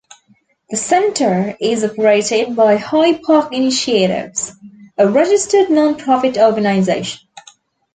The 0.71 0.77
Centre 0.77 1.55
is 1.61 1.83
operated 1.83 2.55
by 2.55 2.77
High 2.77 3.19
Park 3.23 3.53
Initiatives, 3.53 4.51
a 4.97 5.07
registered 5.07 5.69
non-profit 5.69 6.39
organization. 6.39 7.19